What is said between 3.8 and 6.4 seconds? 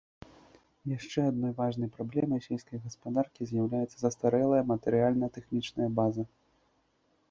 састарэлая матэрыяльна-тэхнічная база.